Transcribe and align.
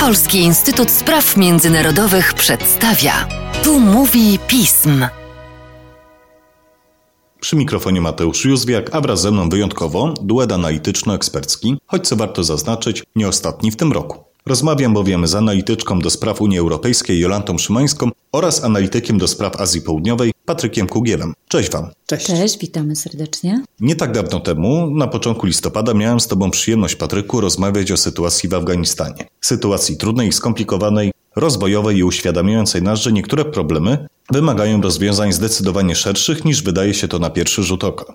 Polski 0.00 0.38
Instytut 0.38 0.90
Spraw 0.90 1.36
Międzynarodowych 1.36 2.34
przedstawia. 2.34 3.12
Tu 3.64 3.80
mówi 3.80 4.38
pism. 4.46 5.06
Przy 7.40 7.56
mikrofonie 7.56 8.00
Mateusz 8.00 8.44
Józwiak, 8.44 8.90
a 8.92 9.00
wraz 9.00 9.20
ze 9.20 9.30
mną 9.30 9.48
wyjątkowo 9.48 10.14
duet 10.20 10.52
analityczno-ekspercki, 10.52 11.76
choć 11.86 12.08
co 12.08 12.16
warto 12.16 12.44
zaznaczyć, 12.44 13.02
nie 13.16 13.28
ostatni 13.28 13.70
w 13.70 13.76
tym 13.76 13.92
roku. 13.92 14.31
Rozmawiam 14.46 14.94
bowiem 14.94 15.26
z 15.26 15.34
analityczką 15.34 15.98
do 15.98 16.10
spraw 16.10 16.40
Unii 16.40 16.58
Europejskiej 16.58 17.20
Jolantą 17.20 17.58
Szymańską 17.58 18.10
oraz 18.32 18.64
analitykiem 18.64 19.18
do 19.18 19.28
spraw 19.28 19.60
Azji 19.60 19.80
Południowej 19.80 20.32
Patrykiem 20.46 20.86
Kugielem. 20.86 21.34
Cześć 21.48 21.70
Wam. 21.70 21.90
Cześć. 22.06 22.26
Cześć, 22.26 22.58
witamy 22.58 22.96
serdecznie. 22.96 23.64
Nie 23.80 23.96
tak 23.96 24.12
dawno 24.12 24.40
temu, 24.40 24.90
na 24.90 25.06
początku 25.06 25.46
listopada, 25.46 25.94
miałem 25.94 26.20
z 26.20 26.26
Tobą 26.26 26.50
przyjemność, 26.50 26.96
Patryku, 26.96 27.40
rozmawiać 27.40 27.92
o 27.92 27.96
sytuacji 27.96 28.48
w 28.48 28.54
Afganistanie. 28.54 29.28
Sytuacji 29.40 29.96
trudnej 29.96 30.28
i 30.28 30.32
skomplikowanej, 30.32 31.12
rozwojowej 31.36 31.96
i 31.96 32.04
uświadamiającej 32.04 32.82
nas, 32.82 33.00
że 33.00 33.12
niektóre 33.12 33.44
problemy 33.44 34.06
wymagają 34.32 34.80
rozwiązań 34.80 35.32
zdecydowanie 35.32 35.94
szerszych 35.94 36.44
niż 36.44 36.62
wydaje 36.62 36.94
się 36.94 37.08
to 37.08 37.18
na 37.18 37.30
pierwszy 37.30 37.62
rzut 37.62 37.84
oka. 37.84 38.14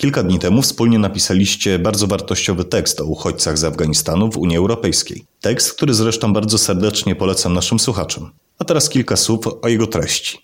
Kilka 0.00 0.22
dni 0.22 0.38
temu 0.38 0.62
wspólnie 0.62 0.98
napisaliście 0.98 1.78
bardzo 1.78 2.06
wartościowy 2.06 2.64
tekst 2.64 3.00
o 3.00 3.04
uchodźcach 3.04 3.58
z 3.58 3.64
Afganistanu 3.64 4.30
w 4.30 4.36
Unii 4.36 4.56
Europejskiej. 4.56 5.24
Tekst, 5.40 5.72
który 5.72 5.94
zresztą 5.94 6.32
bardzo 6.32 6.58
serdecznie 6.58 7.14
polecam 7.14 7.54
naszym 7.54 7.78
słuchaczom. 7.78 8.30
A 8.58 8.64
teraz 8.64 8.88
kilka 8.88 9.16
słów 9.16 9.40
o 9.62 9.68
jego 9.68 9.86
treści. 9.86 10.38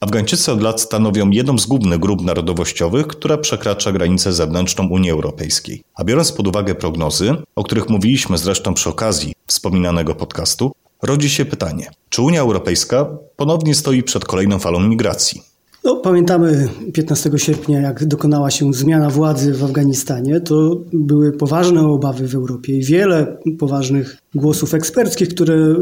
Afgańczycy 0.00 0.52
od 0.52 0.62
lat 0.62 0.80
stanowią 0.80 1.30
jedną 1.30 1.58
z 1.58 1.66
głównych 1.66 1.98
grup 1.98 2.22
narodowościowych, 2.22 3.06
która 3.06 3.38
przekracza 3.38 3.92
granicę 3.92 4.32
zewnętrzną 4.32 4.88
Unii 4.88 5.10
Europejskiej. 5.10 5.82
A 5.94 6.04
biorąc 6.04 6.32
pod 6.32 6.48
uwagę 6.48 6.74
prognozy, 6.74 7.34
o 7.56 7.64
których 7.64 7.88
mówiliśmy 7.88 8.38
zresztą 8.38 8.74
przy 8.74 8.88
okazji 8.88 9.34
wspominanego 9.46 10.14
podcastu, 10.14 10.72
rodzi 11.02 11.30
się 11.30 11.44
pytanie: 11.44 11.90
czy 12.08 12.22
Unia 12.22 12.40
Europejska 12.40 13.06
ponownie 13.36 13.74
stoi 13.74 14.02
przed 14.02 14.24
kolejną 14.24 14.58
falą 14.58 14.80
migracji? 14.80 15.42
No, 15.84 15.96
pamiętamy 15.96 16.68
15 16.92 17.30
sierpnia, 17.36 17.80
jak 17.80 18.04
dokonała 18.04 18.50
się 18.50 18.72
zmiana 18.72 19.10
władzy 19.10 19.52
w 19.52 19.64
Afganistanie, 19.64 20.40
to 20.40 20.82
były 20.92 21.32
poważne 21.32 21.86
obawy 21.86 22.28
w 22.28 22.34
Europie 22.34 22.78
i 22.78 22.84
wiele 22.84 23.36
poważnych 23.58 24.16
głosów 24.34 24.74
eksperckich, 24.74 25.28
które 25.28 25.74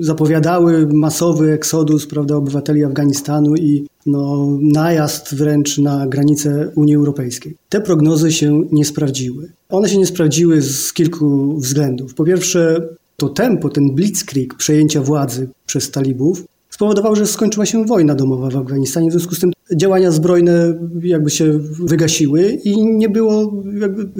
zapowiadały 0.00 0.86
masowy 0.92 1.52
eksodus 1.52 2.06
prawda, 2.06 2.36
obywateli 2.36 2.84
Afganistanu 2.84 3.54
i 3.54 3.86
no, 4.06 4.48
najazd 4.62 5.34
wręcz 5.34 5.78
na 5.78 6.06
granice 6.06 6.70
Unii 6.74 6.96
Europejskiej. 6.96 7.56
Te 7.68 7.80
prognozy 7.80 8.32
się 8.32 8.62
nie 8.72 8.84
sprawdziły. 8.84 9.52
One 9.68 9.88
się 9.88 9.98
nie 9.98 10.06
sprawdziły 10.06 10.62
z 10.62 10.92
kilku 10.92 11.56
względów. 11.56 12.14
Po 12.14 12.24
pierwsze, 12.24 12.88
to 13.16 13.28
tempo, 13.28 13.68
ten 13.68 13.94
blitzkrieg 13.94 14.54
przejęcia 14.54 15.02
władzy 15.02 15.48
przez 15.66 15.90
talibów 15.90 16.44
spowodował, 16.74 17.16
że 17.16 17.26
skończyła 17.26 17.66
się 17.66 17.84
wojna 17.84 18.14
domowa 18.14 18.50
w 18.50 18.56
Afganistanie. 18.56 19.08
W 19.08 19.12
związku 19.12 19.34
z 19.34 19.40
tym 19.40 19.52
działania 19.76 20.10
zbrojne 20.10 20.74
jakby 21.02 21.30
się 21.30 21.58
wygasiły 21.84 22.42
i 22.64 22.86
nie 22.86 23.08
było 23.08 23.62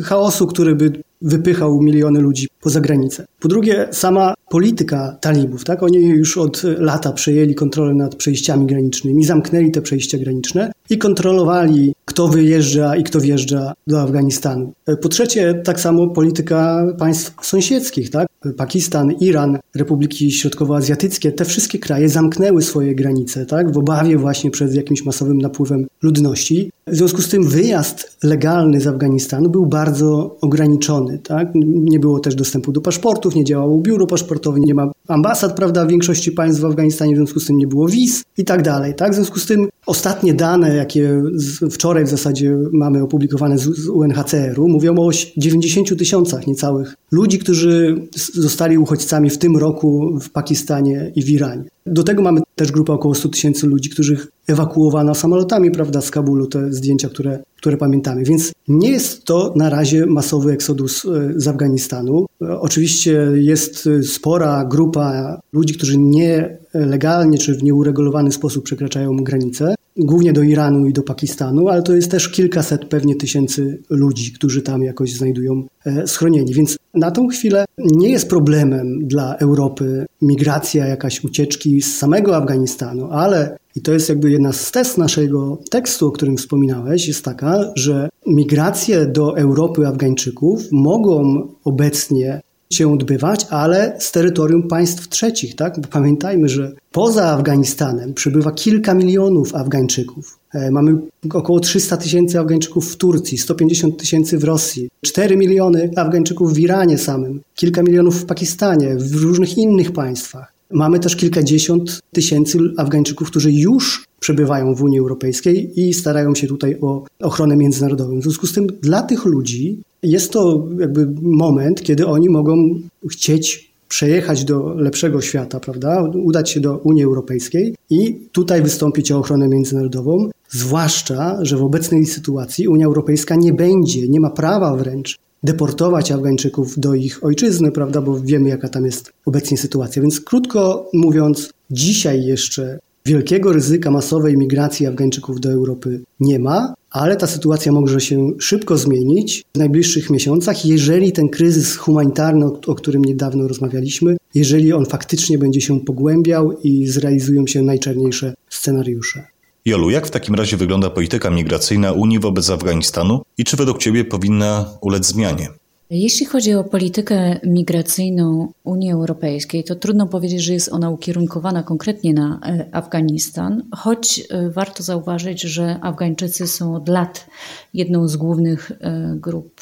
chaosu, 0.05 0.47
który 0.47 0.75
by 0.75 0.93
wypychał 1.23 1.81
miliony 1.83 2.21
ludzi 2.21 2.49
poza 2.61 2.81
granicę. 2.81 3.25
Po 3.41 3.49
drugie, 3.49 3.89
sama 3.91 4.35
polityka 4.51 5.19
talibów, 5.21 5.65
tak? 5.65 5.83
Oni 5.83 5.99
już 5.99 6.39
od 6.39 6.63
lata 6.79 7.13
przejęli 7.13 7.55
kontrolę 7.55 7.95
nad 7.95 8.15
przejściami 8.15 8.67
granicznymi, 8.67 9.25
zamknęli 9.25 9.71
te 9.71 9.83
przejścia 9.83 10.19
graniczne 10.19 10.73
i 10.91 10.99
kontrolowali, 10.99 11.95
kto 12.15 12.29
wyjeżdża 12.29 12.97
i 12.97 13.05
kto 13.05 13.21
wjeżdża 13.21 13.73
do 13.87 14.01
Afganistanu. 14.01 14.73
Po 15.03 15.09
trzecie, 15.09 15.55
tak 15.65 15.81
samo 15.81 16.09
polityka 16.09 16.87
państw 16.99 17.47
sąsiedzkich, 17.47 18.11
tak? 18.11 18.29
Pakistan, 18.57 19.13
Iran, 19.21 19.59
Republiki 19.75 20.33
Środkowoazjatyckie, 20.33 21.33
te 21.33 21.45
wszystkie 21.45 21.79
kraje 21.79 22.09
zamknęły 22.09 22.63
swoje 22.63 22.95
granice, 22.95 23.47
tak? 23.47 23.73
W 23.73 23.79
obawie 23.79 24.19
właśnie 24.19 24.51
przed 24.51 24.75
jakimś 24.75 25.05
masowym 25.05 25.39
napływem 25.39 25.87
ludności. 26.03 26.71
W 26.87 26.97
związku 26.97 27.23
z 27.23 27.29
tym 27.29 27.49
wyjazd 27.49 28.17
legalny 28.23 28.81
z 28.81 28.87
Afganistanu 28.87 29.51
był 29.51 29.67
bardzo 29.67 30.37
ograniczony, 30.41 31.19
tak? 31.19 31.49
Nie 31.65 32.01
było 32.01 32.21
też 32.21 32.35
dostępu 32.35 32.73
do 32.73 32.81
paszportów, 32.81 33.35
nie 33.35 33.45
działało 33.45 33.79
biuro 33.79 34.07
paszportowe, 34.07 34.61
nie 34.61 34.75
ma 34.75 34.93
ambasad, 35.09 35.57
prawda, 35.57 35.85
w 35.85 35.89
większości 35.89 36.33
państw 36.33 36.61
w 36.61 36.65
Afganistanie, 36.65 37.15
w 37.15 37.17
związku 37.17 37.41
z 37.41 37.47
tym 37.47 37.57
nie 37.57 37.67
było 37.67 37.89
wiz 37.89 38.23
i 38.39 38.45
tak 38.45 38.63
dalej, 38.63 38.95
tak? 38.95 39.13
W 39.13 39.15
związku 39.15 39.39
z 39.39 39.47
tym 39.47 39.69
ostatnie 39.87 40.35
dane, 40.35 40.77
jakie 40.77 41.23
wczoraj 41.71 42.05
w 42.05 42.09
zasadzie 42.09 42.57
mamy 42.73 43.03
opublikowane 43.03 43.59
z 43.59 43.89
UNHCR-u, 43.89 44.69
mówią 44.69 44.95
o 44.99 45.11
90 45.37 45.99
tysiącach 45.99 46.47
niecałych 46.47 46.95
ludzi, 47.11 47.39
którzy 47.39 47.97
zostali 48.35 48.79
uchodźcami 48.79 49.31
w 49.31 49.39
tym 49.39 49.57
roku 49.57 50.19
w 50.21 50.31
Pakistanie 50.31 51.13
i 51.15 51.23
w 51.23 51.29
Iranie. 51.29 51.74
Do 51.87 52.03
tego 52.03 52.23
mamy 52.23 52.41
też 52.55 52.73
grupę 52.73 52.93
około 52.93 53.15
100 53.15 53.29
tysięcy 53.29 53.67
ludzi, 53.67 53.91
których 53.91 54.27
ewakuowano 54.47 55.15
samolotami, 55.15 55.71
prawda, 55.71 56.01
z 56.01 56.11
Kabulu, 56.11 56.47
te 56.47 56.73
zdjęcia, 56.73 57.09
które, 57.09 57.43
które 57.57 57.77
pamiętamy. 57.77 58.25
Więc 58.25 58.53
nie 58.69 58.91
jest 58.91 59.25
to 59.25 59.53
na 59.57 59.71
razie 59.71 60.07
masowy 60.07 60.53
eksodus 60.53 61.05
e, 61.05 61.33
z 61.37 61.49
Afganistanu. 61.49 62.27
Oczywiście 62.61 63.29
jest 63.35 63.89
spora 64.03 64.65
grupa 64.65 65.39
ludzi, 65.53 65.75
którzy 65.75 65.99
nielegalnie 65.99 67.39
czy 67.39 67.55
w 67.55 67.63
nieuregulowany 67.63 68.33
sposób 68.33 68.65
przekraczają 68.65 69.17
granicę, 69.17 69.75
głównie 69.97 70.33
do 70.33 70.43
Iranu 70.43 70.87
i 70.87 70.93
do 70.93 71.03
Pakistanu, 71.03 71.69
ale 71.69 71.83
to 71.83 71.95
jest 71.95 72.11
też 72.11 72.29
kilkaset 72.29 72.85
pewnie 72.85 73.17
tysięcy 73.17 73.83
ludzi, 73.91 74.33
którzy 74.33 74.63
tam 74.63 74.83
jakoś 74.83 75.13
znajdują 75.13 75.67
e, 75.87 76.07
schronienie. 76.07 76.55
Więc 76.55 76.79
na 76.95 77.11
tą 77.11 77.29
chwilę 77.29 77.65
nie 77.79 78.09
jest 78.09 78.29
problemem 78.29 79.09
dla 79.09 79.37
Europy 79.37 80.07
migracja, 80.23 80.87
jakaś 80.87 81.25
ucieczki 81.25 81.83
z 81.83 81.99
samego 81.99 82.37
Afganistanu, 82.37 83.09
ale 83.11 83.57
i 83.77 83.81
to 83.81 83.93
jest 83.93 84.09
jakby 84.09 84.31
jedna 84.31 84.53
z 84.53 84.71
test 84.71 84.99
naszego 84.99 85.59
tekstu, 85.71 86.07
o 86.07 86.11
którym 86.11 86.37
wspominałeś, 86.37 87.09
jest 87.09 87.25
taka, 87.25 87.73
że 87.75 88.09
migracje 88.27 89.07
do 89.07 89.39
Europy 89.39 89.87
Afgańczyków 89.87 90.63
mogą 90.73 91.49
obecnie 91.65 92.41
się 92.75 92.93
odbywać, 92.93 93.47
ale 93.51 93.97
z 93.99 94.13
terytorium 94.13 94.69
państw 94.69 95.09
trzecich, 95.09 95.57
tak? 95.57 95.81
Bo 95.81 95.89
pamiętajmy, 95.89 96.49
że 96.49 96.73
poza 96.93 97.25
Afganistanem 97.25 98.15
przybywa 98.15 98.53
kilka 98.53 98.95
milionów 98.95 99.55
Afgańczyków. 99.55 100.39
E, 100.55 100.71
mamy 100.71 100.97
około 101.33 101.61
300 101.61 101.97
tysięcy 101.97 102.41
Afgańczyków 102.41 102.93
w 102.93 102.97
Turcji, 102.97 103.39
150 103.39 103.99
tysięcy 103.99 104.39
w 104.39 104.45
Rosji, 104.45 104.89
4 105.05 105.37
miliony 105.37 105.91
Afgańczyków 105.97 106.55
w 106.55 106.59
Iranie 106.59 106.99
samym, 106.99 107.41
kilka 107.55 107.83
milionów 107.83 108.23
w 108.23 108.27
Pakistanie, 108.27 108.97
w 108.97 109.15
różnych 109.15 109.59
innych 109.59 109.93
państwach. 109.93 110.55
Mamy 110.71 110.99
też 110.99 111.17
kilkadziesiąt 111.17 112.01
tysięcy 112.13 112.59
Afgańczyków, 112.77 113.31
którzy 113.31 113.53
już 113.53 114.05
przebywają 114.21 114.75
w 114.75 114.83
Unii 114.83 114.99
Europejskiej 114.99 115.81
i 115.81 115.95
starają 115.95 116.35
się 116.35 116.47
tutaj 116.47 116.79
o 116.81 117.05
ochronę 117.21 117.57
międzynarodową. 117.57 118.19
W 118.19 118.23
związku 118.23 118.47
z 118.47 118.53
tym 118.53 118.67
dla 118.67 119.03
tych 119.03 119.25
ludzi 119.25 119.83
jest 120.05 120.33
to 120.33 120.69
jakby 120.81 121.07
moment, 121.23 121.83
kiedy 121.83 122.07
oni 122.07 122.29
mogą 122.29 122.81
chcieć 123.11 123.75
przejechać 123.89 124.45
do 124.45 124.75
lepszego 124.75 125.21
świata, 125.21 125.61
prawda? 125.61 126.11
Udać 126.15 126.51
się 126.51 126.61
do 126.61 126.79
Unii 126.79 127.05
Europejskiej 127.05 127.75
i 127.91 128.29
tutaj 128.33 128.63
wystąpić 128.63 129.13
o 129.13 129.19
ochronę 129.19 129.49
międzynarodową, 129.49 130.31
zwłaszcza, 130.51 131.39
że 131.43 131.57
w 131.57 131.63
obecnej 131.63 132.07
sytuacji 132.07 132.69
Unia 132.69 132.87
Europejska 132.87 133.37
nie 133.37 133.53
będzie, 133.53 134.09
nie 134.09 134.21
ma 134.21 134.31
prawa 134.31 134.77
wręcz 134.77 135.19
deportować 135.43 136.13
Afgańczyków 136.13 136.79
do 136.79 136.95
ich 136.95 137.25
ojczyzny, 137.25 137.73
prawda, 137.73 138.01
bo 138.01 138.21
wiemy 138.21 138.49
jaka 138.49 138.69
tam 138.69 138.85
jest 138.85 139.13
obecnie 139.27 139.57
sytuacja. 139.59 140.03
Więc 140.03 140.21
krótko 140.21 140.91
mówiąc, 140.93 141.51
dzisiaj 141.71 142.25
jeszcze 142.25 142.79
wielkiego 143.07 143.53
ryzyka 143.53 143.91
masowej 143.91 144.37
migracji 144.37 144.87
Afgańczyków 144.87 145.41
do 145.41 145.51
Europy 145.53 146.01
nie 146.21 146.39
ma, 146.39 146.75
ale 146.95 147.17
ta 147.17 147.27
sytuacja 147.27 147.73
może 147.73 148.01
się 148.01 148.33
szybko 148.39 148.79
zmienić 148.79 149.45
w 149.55 149.59
najbliższych 149.59 150.11
miesiącach, 150.11 150.67
jeżeli 150.67 151.13
ten 151.13 151.29
kryzys 151.29 151.77
humanitarny, 151.77 152.47
o 152.67 152.75
którym 152.75 153.05
niedawno 153.05 153.49
rozmawialiśmy, 153.49 154.17
jeżeli 154.35 154.73
on 154.73 154.87
faktycznie 154.87 155.39
będzie 155.39 155.61
się 155.61 155.81
pogłębiał 155.81 156.53
i 156.53 156.87
zrealizują 156.87 157.47
się 157.47 157.63
najczarniejsze 157.63 158.35
scenariusze. 158.49 159.27
Jolu, 159.65 159.91
jak 159.91 160.07
w 160.07 160.11
takim 160.11 160.35
razie 160.35 160.57
wygląda 160.57 160.91
polityka 160.91 161.31
migracyjna 161.31 161.93
Unii 161.93 162.21
wobec 162.21 162.51
Afganistanu 162.51 163.23
i 163.39 163.45
czy 163.45 163.57
według 163.57 163.79
Ciebie 163.79 164.05
powinna 164.05 164.71
ulec 164.81 165.07
zmianie? 165.07 165.49
Jeśli 165.91 166.27
chodzi 166.27 166.55
o 166.55 166.65
politykę 166.65 167.41
migracyjną 167.47 168.53
Unii 168.65 168.93
Europejskiej, 168.93 169.65
to 169.65 169.75
trudno 169.75 170.07
powiedzieć, 170.07 170.41
że 170.43 170.53
jest 170.53 170.73
ona 170.73 170.91
ukierunkowana 170.91 171.63
konkretnie 171.63 172.15
na 172.15 172.41
e, 172.47 172.69
Afganistan, 172.73 173.63
choć 173.77 174.23
e, 174.31 174.51
warto 174.51 174.83
zauważyć, 174.83 175.43
że 175.43 175.79
Afgańczycy 175.81 176.47
są 176.47 176.75
od 176.75 176.89
lat 176.89 177.27
jedną 177.75 178.09
z 178.09 178.17
głównych 178.17 178.73
e, 178.81 179.17
grup 179.17 179.61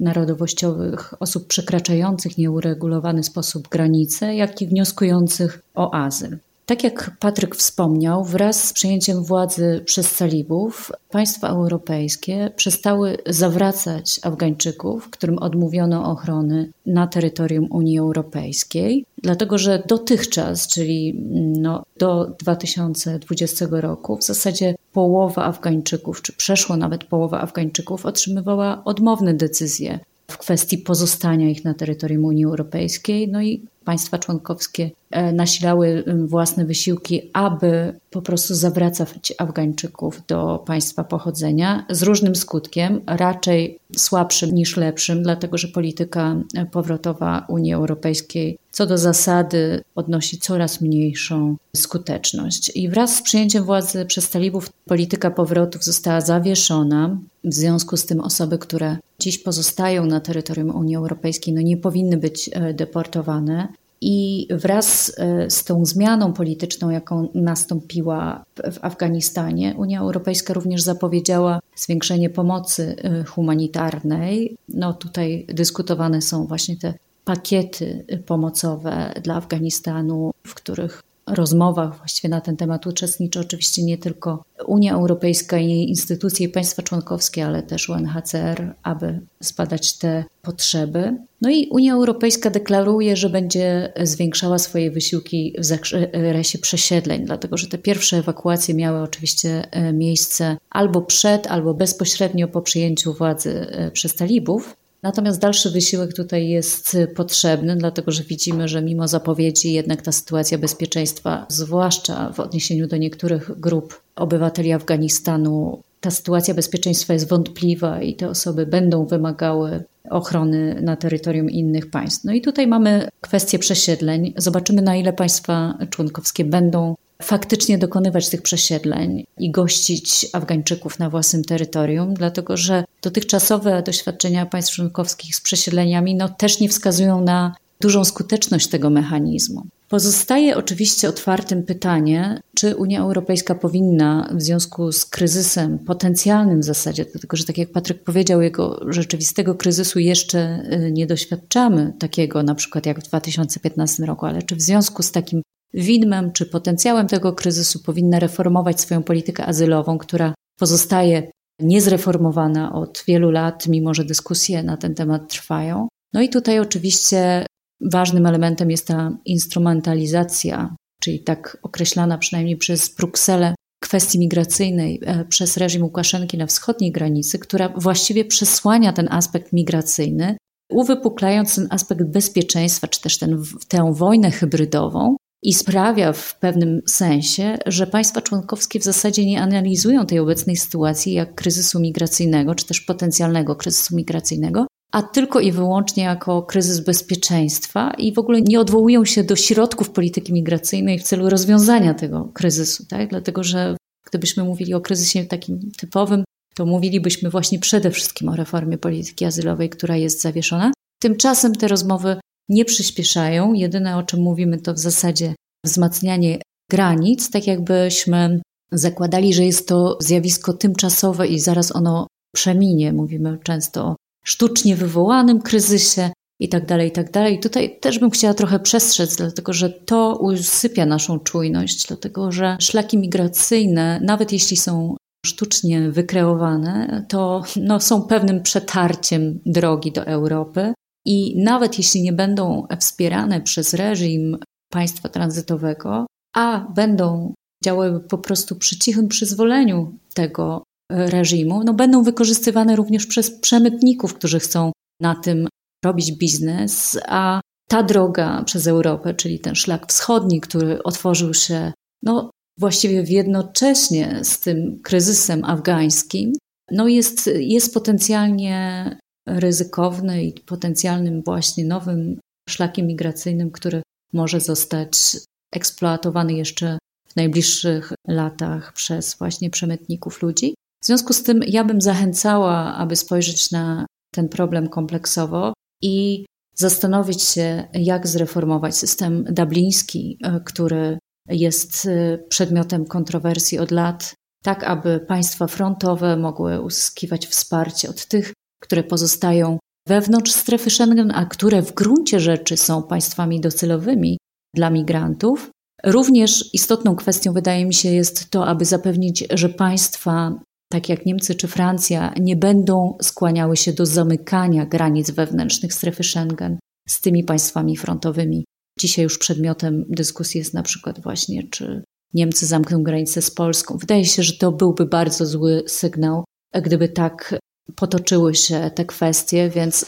narodowościowych 0.00 1.14
osób 1.20 1.46
przekraczających 1.46 2.38
nieuregulowany 2.38 3.22
sposób 3.22 3.68
granice, 3.68 4.34
jak 4.34 4.62
i 4.62 4.66
wnioskujących 4.66 5.62
o 5.74 5.94
azyl. 5.94 6.38
Tak 6.68 6.84
jak 6.84 7.16
Patryk 7.20 7.56
wspomniał, 7.56 8.24
wraz 8.24 8.64
z 8.64 8.72
przejęciem 8.72 9.24
władzy 9.24 9.82
przez 9.84 10.16
talibów, 10.16 10.92
państwa 11.10 11.48
europejskie 11.48 12.50
przestały 12.56 13.16
zawracać 13.26 14.20
Afgańczyków, 14.22 15.10
którym 15.10 15.38
odmówiono 15.38 16.10
ochrony 16.10 16.72
na 16.86 17.06
terytorium 17.06 17.66
Unii 17.70 17.98
Europejskiej, 17.98 19.04
dlatego 19.22 19.58
że 19.58 19.82
dotychczas, 19.86 20.68
czyli 20.68 21.20
no, 21.58 21.82
do 21.98 22.24
2020 22.38 23.66
roku, 23.70 24.16
w 24.16 24.24
zasadzie 24.24 24.74
połowa 24.92 25.44
Afgańczyków, 25.44 26.22
czy 26.22 26.32
przeszło 26.32 26.76
nawet 26.76 27.04
połowa 27.04 27.40
Afgańczyków, 27.40 28.06
otrzymywała 28.06 28.82
odmowne 28.84 29.34
decyzje 29.34 29.98
w 30.30 30.38
kwestii 30.38 30.78
pozostania 30.78 31.48
ich 31.48 31.64
na 31.64 31.74
terytorium 31.74 32.24
Unii 32.24 32.44
Europejskiej. 32.44 33.28
No 33.28 33.42
i 33.42 33.62
państwa 33.88 34.18
członkowskie 34.18 34.90
e, 35.10 35.32
nasilały 35.32 36.04
własne 36.26 36.64
wysiłki, 36.64 37.30
aby 37.32 38.00
po 38.10 38.22
prostu 38.22 38.54
zawracać 38.54 39.32
Afgańczyków 39.38 40.22
do 40.28 40.62
państwa 40.66 41.04
pochodzenia 41.04 41.86
z 41.90 42.02
różnym 42.02 42.36
skutkiem, 42.36 43.00
raczej 43.06 43.78
słabszym 43.96 44.54
niż 44.54 44.76
lepszym, 44.76 45.22
dlatego 45.22 45.58
że 45.58 45.68
polityka 45.68 46.36
e, 46.54 46.66
powrotowa 46.66 47.46
Unii 47.48 47.74
Europejskiej 47.74 48.58
co 48.78 48.86
do 48.86 48.98
zasady 48.98 49.84
odnosi 49.94 50.38
coraz 50.38 50.80
mniejszą 50.80 51.56
skuteczność. 51.76 52.72
I 52.74 52.88
wraz 52.88 53.16
z 53.16 53.22
przyjęciem 53.22 53.64
władzy 53.64 54.06
przez 54.06 54.30
talibów 54.30 54.70
polityka 54.84 55.30
powrotów 55.30 55.84
została 55.84 56.20
zawieszona. 56.20 57.18
W 57.44 57.54
związku 57.54 57.96
z 57.96 58.06
tym 58.06 58.20
osoby, 58.20 58.58
które 58.58 58.96
dziś 59.18 59.38
pozostają 59.38 60.06
na 60.06 60.20
terytorium 60.20 60.76
Unii 60.76 60.96
Europejskiej, 60.96 61.54
no 61.54 61.60
nie 61.60 61.76
powinny 61.76 62.16
być 62.16 62.50
e, 62.52 62.74
deportowane. 62.74 63.68
I 64.00 64.46
wraz 64.50 65.12
e, 65.18 65.50
z 65.50 65.64
tą 65.64 65.84
zmianą 65.84 66.32
polityczną, 66.32 66.90
jaką 66.90 67.28
nastąpiła 67.34 68.44
w 68.72 68.84
Afganistanie, 68.84 69.74
Unia 69.78 70.00
Europejska 70.00 70.54
również 70.54 70.82
zapowiedziała 70.82 71.60
zwiększenie 71.76 72.30
pomocy 72.30 72.96
e, 73.02 73.24
humanitarnej. 73.24 74.56
No 74.68 74.92
tutaj 74.92 75.46
dyskutowane 75.48 76.22
są 76.22 76.46
właśnie 76.46 76.76
te 76.76 76.94
pakiety 77.24 78.04
pomocowe 78.26 79.12
dla 79.22 79.34
Afganistanu, 79.34 80.30
w 80.46 80.54
których 80.54 81.02
rozmowach 81.34 81.96
właściwie 81.96 82.28
na 82.28 82.40
ten 82.40 82.56
temat 82.56 82.86
uczestniczy 82.86 83.40
oczywiście 83.40 83.82
nie 83.82 83.98
tylko 83.98 84.44
Unia 84.66 84.94
Europejska 84.94 85.58
i 85.58 85.68
jej 85.68 85.88
instytucje 85.88 86.46
i 86.46 86.48
państwa 86.48 86.82
członkowskie, 86.82 87.46
ale 87.46 87.62
też 87.62 87.88
UNHCR, 87.88 88.74
aby 88.82 89.20
zbadać 89.40 89.98
te 89.98 90.24
potrzeby. 90.42 91.16
No 91.40 91.50
i 91.50 91.68
Unia 91.70 91.94
Europejska 91.94 92.50
deklaruje, 92.50 93.16
że 93.16 93.30
będzie 93.30 93.92
zwiększała 94.02 94.58
swoje 94.58 94.90
wysiłki 94.90 95.54
w 95.58 95.64
zakresie 95.64 96.58
przesiedleń, 96.58 97.24
dlatego 97.24 97.56
że 97.56 97.66
te 97.66 97.78
pierwsze 97.78 98.16
ewakuacje 98.16 98.74
miały 98.74 99.00
oczywiście 99.00 99.70
e, 99.70 99.92
miejsce 99.92 100.56
albo 100.70 101.02
przed, 101.02 101.46
albo 101.46 101.74
bezpośrednio 101.74 102.48
po 102.48 102.62
przyjęciu 102.62 103.14
władzy 103.14 103.66
e, 103.70 103.90
przez 103.90 104.14
talibów. 104.14 104.76
Natomiast 105.02 105.40
dalszy 105.40 105.70
wysiłek 105.70 106.14
tutaj 106.14 106.48
jest 106.48 106.96
potrzebny, 107.16 107.76
dlatego 107.76 108.12
że 108.12 108.22
widzimy, 108.22 108.68
że 108.68 108.82
mimo 108.82 109.08
zapowiedzi 109.08 109.72
jednak 109.72 110.02
ta 110.02 110.12
sytuacja 110.12 110.58
bezpieczeństwa, 110.58 111.46
zwłaszcza 111.48 112.32
w 112.32 112.40
odniesieniu 112.40 112.86
do 112.86 112.96
niektórych 112.96 113.60
grup 113.60 114.00
obywateli 114.16 114.72
Afganistanu, 114.72 115.82
ta 116.00 116.10
sytuacja 116.10 116.54
bezpieczeństwa 116.54 117.12
jest 117.12 117.28
wątpliwa 117.28 118.02
i 118.02 118.14
te 118.14 118.28
osoby 118.28 118.66
będą 118.66 119.06
wymagały 119.06 119.84
ochrony 120.10 120.80
na 120.82 120.96
terytorium 120.96 121.50
innych 121.50 121.90
państw. 121.90 122.24
No 122.24 122.32
i 122.32 122.40
tutaj 122.40 122.66
mamy 122.66 123.08
kwestię 123.20 123.58
przesiedleń. 123.58 124.32
Zobaczymy, 124.36 124.82
na 124.82 124.96
ile 124.96 125.12
państwa 125.12 125.78
członkowskie 125.90 126.44
będą 126.44 126.94
faktycznie 127.22 127.78
dokonywać 127.78 128.28
tych 128.28 128.42
przesiedleń 128.42 129.24
i 129.38 129.50
gościć 129.50 130.26
Afgańczyków 130.32 130.98
na 130.98 131.10
własnym 131.10 131.44
terytorium, 131.44 132.14
dlatego 132.14 132.56
że 132.56 132.84
dotychczasowe 133.02 133.82
doświadczenia 133.82 134.46
państw 134.46 134.74
członkowskich 134.74 135.36
z 135.36 135.40
przesiedleniami 135.40 136.14
no, 136.14 136.28
też 136.28 136.60
nie 136.60 136.68
wskazują 136.68 137.20
na 137.24 137.54
dużą 137.80 138.04
skuteczność 138.04 138.66
tego 138.68 138.90
mechanizmu. 138.90 139.66
Pozostaje 139.88 140.56
oczywiście 140.56 141.08
otwartym 141.08 141.62
pytanie, 141.62 142.40
czy 142.54 142.76
Unia 142.76 143.00
Europejska 143.00 143.54
powinna 143.54 144.28
w 144.34 144.42
związku 144.42 144.92
z 144.92 145.04
kryzysem, 145.04 145.78
potencjalnym 145.78 146.60
w 146.60 146.64
zasadzie, 146.64 147.04
dlatego 147.04 147.36
że 147.36 147.44
tak 147.44 147.58
jak 147.58 147.72
Patryk 147.72 148.04
powiedział, 148.04 148.42
jego 148.42 148.80
rzeczywistego 148.88 149.54
kryzysu 149.54 149.98
jeszcze 149.98 150.62
y, 150.72 150.92
nie 150.92 151.06
doświadczamy 151.06 151.92
takiego, 151.98 152.42
na 152.42 152.54
przykład 152.54 152.86
jak 152.86 153.00
w 153.00 153.08
2015 153.08 154.06
roku, 154.06 154.26
ale 154.26 154.42
czy 154.42 154.56
w 154.56 154.62
związku 154.62 155.02
z 155.02 155.12
takim 155.12 155.42
widmem 155.74 156.32
czy 156.32 156.46
potencjałem 156.46 157.06
tego 157.06 157.32
kryzysu 157.32 157.82
powinna 157.82 158.18
reformować 158.18 158.80
swoją 158.80 159.02
politykę 159.02 159.46
azylową, 159.46 159.98
która 159.98 160.34
pozostaje 160.58 161.30
niezreformowana 161.60 162.72
od 162.72 163.04
wielu 163.06 163.30
lat, 163.30 163.68
mimo 163.68 163.94
że 163.94 164.04
dyskusje 164.04 164.62
na 164.62 164.76
ten 164.76 164.94
temat 164.94 165.30
trwają. 165.32 165.88
No 166.14 166.22
i 166.22 166.28
tutaj 166.28 166.60
oczywiście 166.60 167.46
ważnym 167.92 168.26
elementem 168.26 168.70
jest 168.70 168.86
ta 168.86 169.18
instrumentalizacja, 169.24 170.74
czyli 171.02 171.20
tak 171.20 171.58
określana 171.62 172.18
przynajmniej 172.18 172.56
przez 172.56 172.94
Brukselę 172.94 173.54
kwestii 173.82 174.18
migracyjnej 174.18 175.00
e, 175.04 175.24
przez 175.24 175.56
reżim 175.56 175.82
Łukaszenki 175.82 176.38
na 176.38 176.46
wschodniej 176.46 176.92
granicy, 176.92 177.38
która 177.38 177.68
właściwie 177.68 178.24
przesłania 178.24 178.92
ten 178.92 179.08
aspekt 179.10 179.52
migracyjny, 179.52 180.36
uwypuklając 180.72 181.54
ten 181.54 181.66
aspekt 181.70 182.04
bezpieczeństwa, 182.04 182.88
czy 182.88 183.00
też 183.00 183.18
ten, 183.18 183.42
tę 183.68 183.92
wojnę 183.94 184.30
hybrydową, 184.30 185.16
i 185.42 185.54
sprawia 185.54 186.12
w 186.12 186.38
pewnym 186.38 186.82
sensie, 186.86 187.58
że 187.66 187.86
państwa 187.86 188.22
członkowskie 188.22 188.80
w 188.80 188.84
zasadzie 188.84 189.26
nie 189.26 189.42
analizują 189.42 190.06
tej 190.06 190.18
obecnej 190.18 190.56
sytuacji 190.56 191.12
jak 191.12 191.34
kryzysu 191.34 191.80
migracyjnego, 191.80 192.54
czy 192.54 192.66
też 192.66 192.80
potencjalnego 192.80 193.56
kryzysu 193.56 193.96
migracyjnego, 193.96 194.66
a 194.92 195.02
tylko 195.02 195.40
i 195.40 195.52
wyłącznie 195.52 196.02
jako 196.04 196.42
kryzys 196.42 196.80
bezpieczeństwa 196.80 197.90
i 197.98 198.14
w 198.14 198.18
ogóle 198.18 198.42
nie 198.42 198.60
odwołują 198.60 199.04
się 199.04 199.24
do 199.24 199.36
środków 199.36 199.90
polityki 199.90 200.32
migracyjnej 200.32 200.98
w 200.98 201.02
celu 201.02 201.30
rozwiązania 201.30 201.94
tego 201.94 202.30
kryzysu, 202.34 202.86
tak? 202.86 203.10
Dlatego, 203.10 203.44
że 203.44 203.76
gdybyśmy 204.06 204.44
mówili 204.44 204.74
o 204.74 204.80
kryzysie 204.80 205.24
takim 205.24 205.70
typowym, 205.78 206.24
to 206.54 206.66
mówilibyśmy 206.66 207.30
właśnie 207.30 207.58
przede 207.58 207.90
wszystkim 207.90 208.28
o 208.28 208.36
reformie 208.36 208.78
polityki 208.78 209.24
azylowej, 209.24 209.70
która 209.70 209.96
jest 209.96 210.22
zawieszona. 210.22 210.72
Tymczasem 211.02 211.54
te 211.54 211.68
rozmowy 211.68 212.16
nie 212.48 212.64
przyspieszają. 212.64 213.52
Jedyne 213.52 213.96
o 213.96 214.02
czym 214.02 214.20
mówimy 214.20 214.58
to 214.58 214.74
w 214.74 214.78
zasadzie 214.78 215.34
wzmacnianie 215.64 216.38
granic, 216.70 217.30
tak 217.30 217.46
jakbyśmy 217.46 218.40
zakładali, 218.72 219.34
że 219.34 219.44
jest 219.44 219.68
to 219.68 219.98
zjawisko 220.00 220.52
tymczasowe 220.52 221.26
i 221.26 221.40
zaraz 221.40 221.76
ono 221.76 222.06
przeminie. 222.34 222.92
Mówimy 222.92 223.38
często 223.42 223.84
o 223.84 223.96
sztucznie 224.24 224.76
wywołanym 224.76 225.42
kryzysie 225.42 226.10
i 226.40 226.48
tak 226.48 226.66
dalej, 226.66 226.88
i 226.88 226.92
tak 226.92 227.10
dalej. 227.10 227.40
Tutaj 227.40 227.80
też 227.80 227.98
bym 227.98 228.10
chciała 228.10 228.34
trochę 228.34 228.60
przestrzec, 228.60 229.16
dlatego 229.16 229.52
że 229.52 229.70
to 229.70 230.18
usypia 230.20 230.86
naszą 230.86 231.18
czujność, 231.18 231.86
dlatego 231.86 232.32
że 232.32 232.56
szlaki 232.60 232.98
migracyjne, 232.98 234.00
nawet 234.04 234.32
jeśli 234.32 234.56
są 234.56 234.96
sztucznie 235.26 235.90
wykreowane, 235.90 237.04
to 237.08 237.42
no, 237.56 237.80
są 237.80 238.02
pewnym 238.02 238.42
przetarciem 238.42 239.40
drogi 239.46 239.92
do 239.92 240.06
Europy. 240.06 240.74
I 241.10 241.42
nawet 241.42 241.78
jeśli 241.78 242.02
nie 242.02 242.12
będą 242.12 242.66
wspierane 242.80 243.40
przez 243.40 243.74
reżim 243.74 244.38
państwa 244.72 245.08
tranzytowego, 245.08 246.06
a 246.36 246.66
będą 246.74 247.34
działały 247.64 248.00
po 248.00 248.18
prostu 248.18 248.56
przy 248.56 248.78
cichym 248.78 249.08
przyzwoleniu 249.08 249.98
tego 250.14 250.62
reżimu, 250.90 251.64
no 251.64 251.74
będą 251.74 252.02
wykorzystywane 252.02 252.76
również 252.76 253.06
przez 253.06 253.40
przemytników, 253.40 254.14
którzy 254.14 254.40
chcą 254.40 254.72
na 255.00 255.14
tym 255.14 255.48
robić 255.84 256.12
biznes, 256.12 256.98
a 257.06 257.40
ta 257.68 257.82
droga 257.82 258.42
przez 258.44 258.66
Europę, 258.66 259.14
czyli 259.14 259.40
ten 259.40 259.54
szlak 259.54 259.86
wschodni, 259.92 260.40
który 260.40 260.82
otworzył 260.82 261.34
się 261.34 261.72
no, 262.02 262.30
właściwie 262.58 263.04
jednocześnie 263.08 264.20
z 264.22 264.40
tym 264.40 264.80
kryzysem 264.82 265.44
afgańskim, 265.44 266.32
no 266.70 266.88
jest, 266.88 267.30
jest 267.34 267.74
potencjalnie 267.74 268.98
ryzykowny 269.28 270.24
i 270.24 270.32
potencjalnym 270.32 271.22
właśnie 271.22 271.64
nowym 271.64 272.20
szlakiem 272.48 272.86
migracyjnym, 272.86 273.50
który 273.50 273.82
może 274.12 274.40
zostać 274.40 275.16
eksploatowany 275.52 276.32
jeszcze 276.32 276.78
w 277.08 277.16
najbliższych 277.16 277.92
latach 278.08 278.72
przez 278.72 279.14
właśnie 279.14 279.50
przemytników 279.50 280.22
ludzi. 280.22 280.54
W 280.82 280.86
związku 280.86 281.12
z 281.12 281.22
tym 281.22 281.40
ja 281.46 281.64
bym 281.64 281.80
zachęcała, 281.80 282.74
aby 282.74 282.96
spojrzeć 282.96 283.50
na 283.50 283.86
ten 284.14 284.28
problem 284.28 284.68
kompleksowo 284.68 285.52
i 285.82 286.26
zastanowić 286.54 287.22
się, 287.22 287.68
jak 287.72 288.06
zreformować 288.06 288.76
system 288.76 289.24
dubliński, 289.24 290.18
e, 290.22 290.40
który 290.44 290.98
jest 291.28 291.86
e, 291.86 292.18
przedmiotem 292.18 292.84
kontrowersji 292.84 293.58
od 293.58 293.70
lat, 293.70 294.14
tak 294.42 294.64
aby 294.64 295.00
państwa 295.00 295.46
frontowe 295.46 296.16
mogły 296.16 296.60
uzyskiwać 296.60 297.26
wsparcie 297.26 297.90
od 297.90 298.06
tych 298.06 298.32
które 298.60 298.84
pozostają 298.84 299.58
wewnątrz 299.88 300.32
strefy 300.32 300.70
Schengen, 300.70 301.12
a 301.14 301.26
które 301.26 301.62
w 301.62 301.74
gruncie 301.74 302.20
rzeczy 302.20 302.56
są 302.56 302.82
państwami 302.82 303.40
docelowymi 303.40 304.18
dla 304.54 304.70
migrantów, 304.70 305.50
Również 305.84 306.54
istotną 306.54 306.96
kwestią, 306.96 307.32
wydaje 307.32 307.66
mi 307.66 307.74
się, 307.74 307.88
jest 307.88 308.30
to, 308.30 308.46
aby 308.46 308.64
zapewnić, 308.64 309.24
że 309.30 309.48
państwa, 309.48 310.40
tak 310.72 310.88
jak 310.88 311.06
Niemcy 311.06 311.34
czy 311.34 311.48
Francja, 311.48 312.14
nie 312.20 312.36
będą 312.36 312.96
skłaniały 313.02 313.56
się 313.56 313.72
do 313.72 313.86
zamykania 313.86 314.66
granic 314.66 315.10
wewnętrznych 315.10 315.74
strefy 315.74 316.04
Schengen 316.04 316.58
z 316.88 317.00
tymi 317.00 317.24
państwami 317.24 317.76
frontowymi. 317.76 318.44
Dzisiaj 318.78 319.02
już 319.02 319.18
przedmiotem 319.18 319.84
dyskusji 319.88 320.38
jest 320.38 320.54
na 320.54 320.62
przykład 320.62 321.02
właśnie, 321.02 321.42
czy 321.50 321.82
Niemcy 322.14 322.46
zamkną 322.46 322.82
granicę 322.82 323.22
z 323.22 323.30
Polską. 323.30 323.76
Wydaje 323.76 324.04
się, 324.04 324.22
że 324.22 324.32
to 324.32 324.52
byłby 324.52 324.86
bardzo 324.86 325.26
zły 325.26 325.62
sygnał, 325.66 326.24
gdyby 326.62 326.88
tak 326.88 327.38
potoczyły 327.74 328.34
się 328.34 328.70
te 328.74 328.84
kwestie, 328.84 329.50
więc 329.54 329.86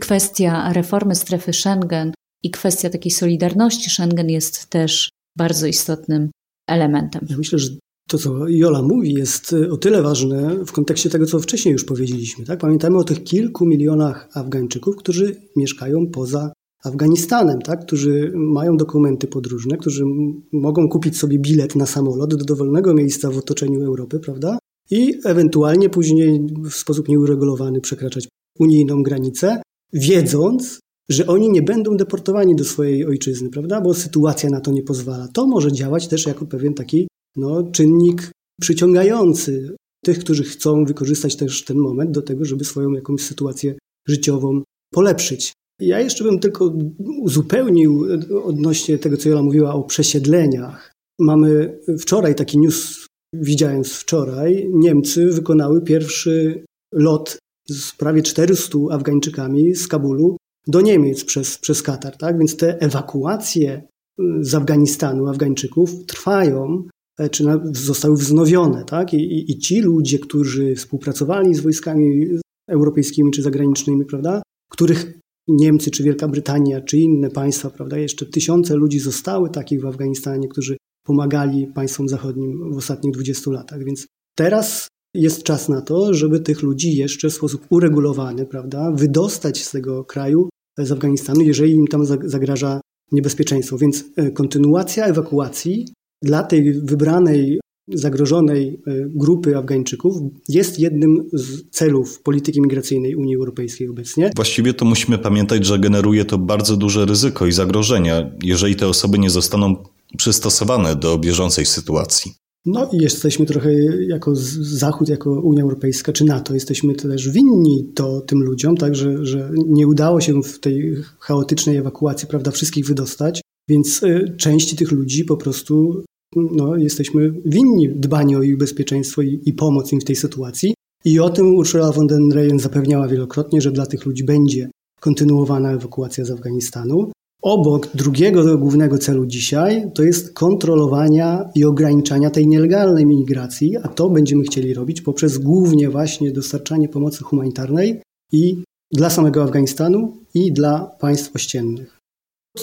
kwestia 0.00 0.72
reformy 0.72 1.14
strefy 1.14 1.52
Schengen 1.52 2.12
i 2.42 2.50
kwestia 2.50 2.90
takiej 2.90 3.12
solidarności 3.12 3.90
Schengen 3.90 4.30
jest 4.30 4.66
też 4.70 5.08
bardzo 5.38 5.66
istotnym 5.66 6.30
elementem. 6.68 7.26
Ja 7.30 7.36
myślę, 7.36 7.58
że 7.58 7.68
to, 8.08 8.18
co 8.18 8.48
Jola 8.48 8.82
mówi, 8.82 9.12
jest 9.12 9.54
o 9.70 9.76
tyle 9.76 10.02
ważne 10.02 10.64
w 10.66 10.72
kontekście 10.72 11.10
tego, 11.10 11.26
co 11.26 11.40
wcześniej 11.40 11.72
już 11.72 11.84
powiedzieliśmy. 11.84 12.44
Tak? 12.44 12.58
Pamiętajmy 12.58 12.98
o 12.98 13.04
tych 13.04 13.24
kilku 13.24 13.66
milionach 13.66 14.28
Afgańczyków, 14.34 14.96
którzy 14.96 15.36
mieszkają 15.56 16.06
poza 16.12 16.52
Afganistanem, 16.84 17.62
tak? 17.62 17.86
którzy 17.86 18.32
mają 18.34 18.76
dokumenty 18.76 19.26
podróżne, 19.26 19.76
którzy 19.76 20.04
mogą 20.52 20.88
kupić 20.88 21.18
sobie 21.18 21.38
bilet 21.38 21.76
na 21.76 21.86
samolot 21.86 22.34
do 22.34 22.44
dowolnego 22.44 22.94
miejsca 22.94 23.30
w 23.30 23.38
otoczeniu 23.38 23.82
Europy, 23.82 24.20
prawda? 24.20 24.58
I 24.92 25.20
ewentualnie 25.24 25.90
później 25.90 26.46
w 26.70 26.74
sposób 26.74 27.08
nieuregulowany 27.08 27.80
przekraczać 27.80 28.28
unijną 28.58 29.02
granicę, 29.02 29.62
wiedząc, 29.92 30.80
że 31.10 31.26
oni 31.26 31.50
nie 31.50 31.62
będą 31.62 31.96
deportowani 31.96 32.56
do 32.56 32.64
swojej 32.64 33.06
ojczyzny, 33.06 33.50
prawda? 33.50 33.80
Bo 33.80 33.94
sytuacja 33.94 34.50
na 34.50 34.60
to 34.60 34.72
nie 34.72 34.82
pozwala. 34.82 35.28
To 35.28 35.46
może 35.46 35.72
działać 35.72 36.08
też 36.08 36.26
jako 36.26 36.46
pewien 36.46 36.74
taki 36.74 37.08
no, 37.36 37.62
czynnik 37.62 38.30
przyciągający 38.60 39.76
tych, 40.04 40.18
którzy 40.18 40.44
chcą 40.44 40.84
wykorzystać 40.84 41.36
też 41.36 41.64
ten 41.64 41.76
moment 41.76 42.10
do 42.10 42.22
tego, 42.22 42.44
żeby 42.44 42.64
swoją 42.64 42.90
jakąś 42.92 43.20
sytuację 43.20 43.74
życiową 44.08 44.62
polepszyć. 44.94 45.52
Ja 45.80 46.00
jeszcze 46.00 46.24
bym 46.24 46.38
tylko 46.38 46.74
uzupełnił 47.20 48.06
odnośnie 48.44 48.98
tego, 48.98 49.16
co 49.16 49.28
Jola 49.28 49.42
mówiła 49.42 49.74
o 49.74 49.82
przesiedleniach. 49.82 50.92
Mamy 51.20 51.78
wczoraj 51.98 52.34
taki 52.34 52.58
news, 52.58 53.06
widziałem 53.32 53.84
wczoraj, 53.84 54.70
Niemcy 54.72 55.26
wykonały 55.26 55.82
pierwszy 55.82 56.64
lot 56.92 57.38
z 57.68 57.92
prawie 57.92 58.22
400 58.22 58.78
Afgańczykami 58.90 59.74
z 59.74 59.88
Kabulu 59.88 60.36
do 60.66 60.80
Niemiec 60.80 61.24
przez, 61.24 61.58
przez 61.58 61.82
Katar. 61.82 62.16
Tak? 62.16 62.38
Więc 62.38 62.56
te 62.56 62.80
ewakuacje 62.80 63.82
y, 64.20 64.24
z 64.40 64.54
Afganistanu 64.54 65.28
Afgańczyków 65.28 66.06
trwają, 66.06 66.84
e, 67.18 67.28
czy 67.28 67.44
zostały 67.72 68.16
wznowione. 68.16 68.84
Tak? 68.84 69.14
I, 69.14 69.16
i, 69.16 69.52
I 69.52 69.58
ci 69.58 69.80
ludzie, 69.80 70.18
którzy 70.18 70.74
współpracowali 70.74 71.54
z 71.54 71.60
wojskami 71.60 72.26
europejskimi 72.68 73.30
czy 73.30 73.42
zagranicznymi, 73.42 74.04
prawda? 74.04 74.42
których 74.70 75.18
Niemcy, 75.48 75.90
czy 75.90 76.02
Wielka 76.02 76.28
Brytania, 76.28 76.80
czy 76.80 76.98
inne 76.98 77.30
państwa, 77.30 77.70
prawda? 77.70 77.98
Jeszcze 77.98 78.26
tysiące 78.26 78.74
ludzi 78.76 78.98
zostały 78.98 79.50
takich 79.50 79.80
w 79.80 79.86
Afganistanie, 79.86 80.48
którzy 80.48 80.76
pomagali 81.04 81.66
państwom 81.66 82.08
zachodnim 82.08 82.72
w 82.72 82.76
ostatnich 82.76 83.14
20 83.14 83.50
latach. 83.50 83.84
Więc 83.84 84.06
teraz 84.36 84.88
jest 85.14 85.42
czas 85.42 85.68
na 85.68 85.80
to, 85.80 86.14
żeby 86.14 86.40
tych 86.40 86.62
ludzi 86.62 86.96
jeszcze 86.96 87.28
w 87.28 87.34
sposób 87.34 87.66
uregulowany, 87.70 88.46
prawda, 88.46 88.92
wydostać 88.94 89.64
z 89.64 89.70
tego 89.70 90.04
kraju, 90.04 90.48
z 90.78 90.92
Afganistanu, 90.92 91.40
jeżeli 91.40 91.72
im 91.72 91.86
tam 91.86 92.06
zagraża 92.24 92.80
niebezpieczeństwo. 93.12 93.78
Więc 93.78 94.04
e, 94.16 94.30
kontynuacja 94.30 95.06
ewakuacji 95.06 95.86
dla 96.22 96.42
tej 96.42 96.72
wybranej 96.72 97.60
zagrożonej 97.88 98.80
e, 98.86 98.92
grupy 99.14 99.56
Afgańczyków 99.56 100.16
jest 100.48 100.78
jednym 100.78 101.28
z 101.32 101.70
celów 101.70 102.22
polityki 102.22 102.60
migracyjnej 102.60 103.16
Unii 103.16 103.36
Europejskiej 103.36 103.88
obecnie. 103.88 104.30
Właściwie 104.36 104.74
to 104.74 104.84
musimy 104.84 105.18
pamiętać, 105.18 105.66
że 105.66 105.78
generuje 105.78 106.24
to 106.24 106.38
bardzo 106.38 106.76
duże 106.76 107.06
ryzyko 107.06 107.46
i 107.46 107.52
zagrożenia, 107.52 108.30
jeżeli 108.42 108.76
te 108.76 108.88
osoby 108.88 109.18
nie 109.18 109.30
zostaną 109.30 109.76
przystosowane 110.16 110.96
do 110.96 111.18
bieżącej 111.18 111.66
sytuacji. 111.66 112.32
No 112.66 112.90
i 112.92 112.96
jesteśmy 112.96 113.46
trochę 113.46 113.72
jako 114.08 114.32
Zachód, 114.60 115.08
jako 115.08 115.30
Unia 115.30 115.62
Europejska 115.62 116.12
czy 116.12 116.24
NATO, 116.24 116.54
jesteśmy 116.54 116.94
też 116.94 117.30
winni 117.30 117.92
to 117.94 118.20
tym 118.20 118.42
ludziom, 118.42 118.76
tak, 118.76 118.94
że, 118.94 119.26
że 119.26 119.50
nie 119.66 119.86
udało 119.86 120.20
się 120.20 120.42
w 120.42 120.60
tej 120.60 120.96
chaotycznej 121.18 121.76
ewakuacji 121.76 122.28
prawda, 122.28 122.50
wszystkich 122.50 122.86
wydostać, 122.86 123.40
więc 123.68 124.02
e, 124.02 124.36
części 124.36 124.76
tych 124.76 124.92
ludzi 124.92 125.24
po 125.24 125.36
prostu 125.36 126.04
no, 126.36 126.76
jesteśmy 126.76 127.32
winni 127.44 127.88
dbania 127.88 128.38
o 128.38 128.42
ich 128.42 128.58
bezpieczeństwo 128.58 129.22
i, 129.22 129.40
i 129.44 129.52
pomoc 129.52 129.92
im 129.92 130.00
w 130.00 130.04
tej 130.04 130.16
sytuacji. 130.16 130.74
I 131.04 131.20
o 131.20 131.30
tym 131.30 131.54
Ursula 131.54 131.92
von 131.92 132.06
der 132.06 132.20
Leyen 132.20 132.58
zapewniała 132.58 133.08
wielokrotnie, 133.08 133.60
że 133.60 133.72
dla 133.72 133.86
tych 133.86 134.06
ludzi 134.06 134.24
będzie 134.24 134.70
kontynuowana 135.00 135.72
ewakuacja 135.72 136.24
z 136.24 136.30
Afganistanu. 136.30 137.12
Obok 137.42 137.88
drugiego 137.94 138.58
głównego 138.58 138.98
celu 138.98 139.26
dzisiaj 139.26 139.90
to 139.94 140.02
jest 140.02 140.32
kontrolowania 140.32 141.50
i 141.54 141.64
ograniczania 141.64 142.30
tej 142.30 142.46
nielegalnej 142.46 143.06
migracji, 143.06 143.76
a 143.76 143.88
to 143.88 144.10
będziemy 144.10 144.44
chcieli 144.44 144.74
robić 144.74 145.00
poprzez 145.00 145.38
głównie 145.38 145.90
właśnie 145.90 146.32
dostarczanie 146.32 146.88
pomocy 146.88 147.24
humanitarnej 147.24 148.02
i 148.32 148.62
dla 148.92 149.10
samego 149.10 149.42
Afganistanu 149.42 150.16
i 150.34 150.52
dla 150.52 150.90
państw 151.00 151.36
ościennych. 151.36 151.98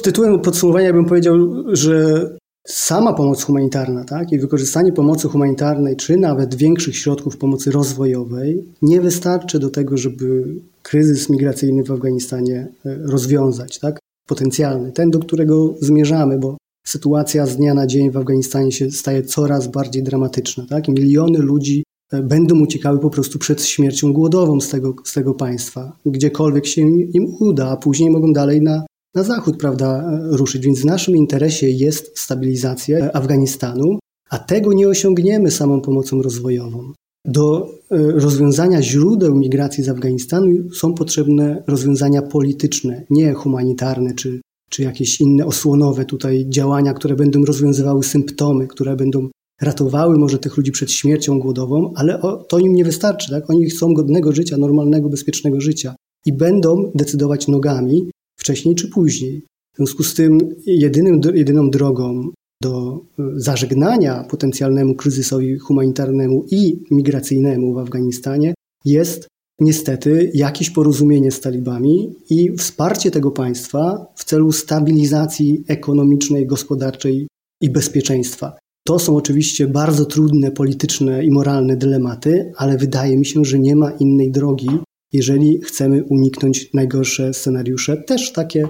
Tytułem 0.04 0.40
podsumowania 0.40 0.94
bym 0.94 1.06
powiedział, 1.06 1.36
że 1.68 2.30
sama 2.68 3.14
pomoc 3.14 3.44
humanitarna 3.44 4.04
tak, 4.04 4.32
i 4.32 4.40
wykorzystanie 4.40 4.94
pomocy 4.94 5.28
humanitarnej, 5.28 5.96
czy 5.96 6.18
nawet 6.18 6.56
większych 6.56 6.98
środków 6.98 7.38
pomocy 7.38 7.72
rozwojowej 7.72 8.66
nie 8.82 9.02
wystarczy 9.02 9.60
do 9.60 9.70
tego, 9.70 9.98
żeby 9.98 10.56
kryzys 10.84 11.30
migracyjny 11.30 11.84
w 11.84 11.92
Afganistanie 11.92 12.68
e, 12.86 12.96
rozwiązać, 12.96 13.80
tak, 13.80 14.00
potencjalny, 14.30 14.92
ten, 14.92 15.10
do 15.12 15.20
którego 15.20 15.76
zmierzamy, 15.82 16.40
bo 16.40 16.58
sytuacja 16.86 17.46
z 17.46 17.58
dnia 17.58 17.74
na 17.74 17.88
dzień 17.88 18.12
w 18.12 18.18
Afganistanie 18.18 18.72
się 18.72 18.92
staje 18.92 19.24
coraz 19.24 19.68
bardziej 19.68 20.04
dramatyczna, 20.04 20.66
tak, 20.70 20.88
miliony 20.88 21.40
ludzi 21.40 21.84
e, 22.12 22.24
będą 22.24 22.60
uciekały 22.60 23.00
po 23.00 23.10
prostu 23.10 23.40
przed 23.40 23.64
śmiercią 23.64 24.14
głodową 24.14 24.62
z 24.62 24.70
tego, 24.70 24.96
z 25.04 25.14
tego 25.14 25.34
państwa, 25.34 25.98
gdziekolwiek 26.06 26.66
się 26.66 26.82
im 26.92 27.36
uda, 27.40 27.70
a 27.70 27.78
później 27.78 28.10
mogą 28.10 28.34
dalej 28.34 28.62
na 28.62 28.86
na 29.16 29.24
zachód 29.24 29.58
prawda, 29.58 30.20
ruszyć. 30.32 30.66
Więc 30.66 30.82
w 30.82 30.86
naszym 30.86 31.16
interesie 31.16 31.70
jest 31.70 32.20
stabilizacja 32.20 33.14
Afganistanu, 33.14 34.00
a 34.30 34.40
tego 34.40 34.74
nie 34.74 34.88
osiągniemy 34.88 35.52
samą 35.52 35.82
pomocą 35.82 36.22
rozwojową. 36.22 36.94
Do 37.30 37.70
e, 37.92 37.98
rozwiązania 38.12 38.82
źródeł 38.82 39.36
migracji 39.36 39.84
z 39.84 39.90
Afganistanu 39.90 40.48
są 40.74 40.94
potrzebne 40.94 41.64
rozwiązania 41.68 42.22
polityczne, 42.22 43.06
nie 43.10 43.34
humanitarne 43.34 44.14
czy, 44.14 44.42
czy 44.70 44.84
jakieś 44.84 45.22
inne 45.22 45.46
osłonowe 45.46 46.06
tutaj 46.06 46.46
działania, 46.50 46.94
które 46.94 47.16
będą 47.16 47.46
rozwiązywały 47.46 48.04
symptomy, 48.04 48.68
które 48.68 48.96
będą 48.96 49.28
ratowały 49.62 50.18
może 50.18 50.38
tych 50.38 50.58
ludzi 50.58 50.72
przed 50.72 50.92
śmiercią 50.92 51.40
głodową, 51.40 51.94
ale 51.96 52.22
to 52.48 52.60
im 52.60 52.74
nie 52.74 52.86
wystarczy. 52.86 53.30
Tak? 53.32 53.50
Oni 53.50 53.66
chcą 53.66 53.94
godnego 53.94 54.32
życia, 54.32 54.58
normalnego, 54.58 55.10
bezpiecznego 55.10 55.62
życia 55.62 55.96
i 56.26 56.34
będą 56.34 56.92
decydować 56.96 57.48
nogami, 57.48 58.10
wcześniej 58.40 58.76
czy 58.76 58.88
później. 58.88 59.42
W 59.74 59.78
związku 59.78 60.04
z 60.04 60.14
tym 60.14 60.40
jedynym, 60.66 61.22
jedyną 61.34 61.70
drogą 61.70 62.30
do 62.64 63.02
e, 63.20 63.24
zażegnania 63.36 64.24
potencjalnemu 64.24 64.96
kryzysowi 64.96 65.58
humanitarnemu 65.58 66.46
i 66.52 66.84
migracyjnemu 66.92 67.74
w 67.74 67.78
Afganistanie 67.78 68.54
jest 68.86 69.28
niestety 69.60 70.32
jakieś 70.34 70.70
porozumienie 70.70 71.32
z 71.32 71.42
talibami 71.42 72.16
i 72.30 72.52
wsparcie 72.58 73.12
tego 73.12 73.32
państwa 73.32 74.06
w 74.16 74.24
celu 74.24 74.52
stabilizacji 74.52 75.64
ekonomicznej, 75.68 76.48
gospodarczej 76.48 77.28
i 77.62 77.70
bezpieczeństwa. 77.70 78.58
To 78.88 79.00
są 79.00 79.16
oczywiście 79.16 79.68
bardzo 79.68 80.06
trudne 80.06 80.52
polityczne 80.52 81.26
i 81.26 81.32
moralne 81.32 81.78
dylematy, 81.78 82.52
ale 82.58 82.78
wydaje 82.78 83.18
mi 83.18 83.26
się, 83.26 83.46
że 83.46 83.60
nie 83.60 83.76
ma 83.76 83.92
innej 83.92 84.32
drogi, 84.32 84.70
jeżeli 85.14 85.62
chcemy 85.62 86.04
uniknąć 86.04 86.74
najgorsze 86.74 87.34
scenariusze, 87.34 87.98
też 87.98 88.32
takie 88.32 88.68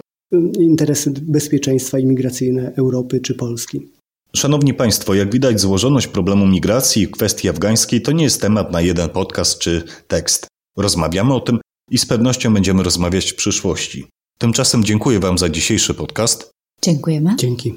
interesy 0.59 1.11
bezpieczeństwa 1.21 1.99
imigracyjne 1.99 2.73
Europy 2.75 3.19
czy 3.19 3.35
Polski. 3.35 3.87
Szanowni 4.35 4.73
Państwo, 4.73 5.13
jak 5.13 5.31
widać, 5.31 5.61
złożoność 5.61 6.07
problemu 6.07 6.47
migracji 6.47 7.03
i 7.03 7.07
kwestii 7.07 7.49
afgańskiej 7.49 8.01
to 8.01 8.11
nie 8.11 8.23
jest 8.23 8.41
temat 8.41 8.71
na 8.71 8.81
jeden 8.81 9.09
podcast 9.09 9.59
czy 9.59 9.83
tekst. 10.07 10.47
Rozmawiamy 10.77 11.33
o 11.33 11.39
tym 11.39 11.59
i 11.91 11.97
z 11.97 12.05
pewnością 12.05 12.53
będziemy 12.53 12.83
rozmawiać 12.83 13.31
w 13.31 13.35
przyszłości. 13.35 14.07
Tymczasem 14.37 14.83
dziękuję 14.83 15.19
Wam 15.19 15.37
za 15.37 15.49
dzisiejszy 15.49 15.93
podcast. 15.93 16.51
Dziękujemy. 16.81 17.35
Dzięki. 17.35 17.75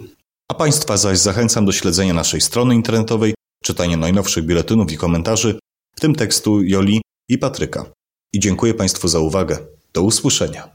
A 0.48 0.54
Państwa 0.54 0.96
zaś 0.96 1.18
zachęcam 1.18 1.64
do 1.66 1.72
śledzenia 1.72 2.14
naszej 2.14 2.40
strony 2.40 2.74
internetowej, 2.74 3.34
czytania 3.64 3.96
najnowszych 3.96 4.44
biuletynów 4.44 4.92
i 4.92 4.96
komentarzy, 4.96 5.58
w 5.96 6.00
tym 6.00 6.14
tekstu 6.14 6.62
Joli 6.62 7.00
i 7.28 7.38
Patryka. 7.38 7.92
I 8.32 8.40
dziękuję 8.40 8.74
Państwu 8.74 9.08
za 9.08 9.18
uwagę. 9.18 9.58
Do 9.92 10.02
usłyszenia. 10.02 10.74